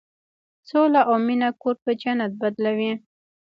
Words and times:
سوله 0.69 1.01
او 1.09 1.15
مینه 1.25 1.49
کور 1.61 1.75
په 1.83 1.91
جنت 2.01 2.31
بدلوي. 2.41 2.93